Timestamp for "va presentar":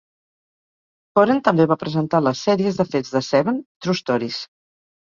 1.73-2.23